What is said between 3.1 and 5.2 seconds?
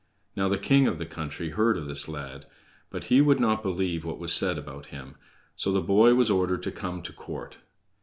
would not believe what was said about him,